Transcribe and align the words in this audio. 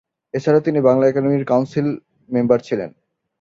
এছাড়া 0.33 0.59
তিনি 0.59 0.79
বাংলা 0.87 1.05
একাডেমীর 1.07 1.43
কাউন্সিল 1.45 1.87
মেম্বার 2.29 2.59
ছিলেন। 2.67 2.89